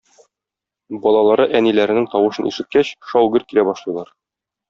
[1.03, 4.13] Балалары әниләренең тавышын ишеткәч, шау-гөр килә башлыйлар.